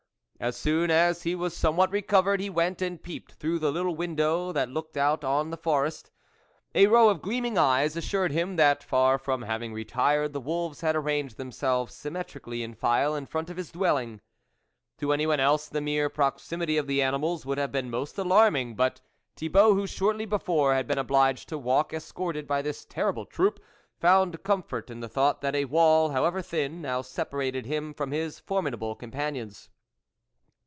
[0.43, 4.51] As soon as he was somewhat recovered, he went and peeped through the little window
[4.51, 6.09] that looked out on the forest.
[6.73, 9.71] A THE WOLF LEADER 49 row of gleaming eyes assured him that far from having
[9.71, 14.19] retired, the wolves had arranged themselves symmetrically in file in front of his dwelling.
[14.97, 18.73] To anyone else the mere proximity of the animals would have been most alarm ing,
[18.73, 18.99] but,
[19.35, 23.59] Thibault who shortly before, had been obliged to walk escorted by this terrible troop,
[23.99, 28.39] found comfort in the thought that a wall, however thin, now separated him from his
[28.39, 29.69] formidable companions.